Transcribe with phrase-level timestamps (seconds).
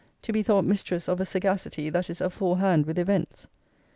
[0.23, 3.45] ]to be thought mistress of a sagacity that is aforehand with events.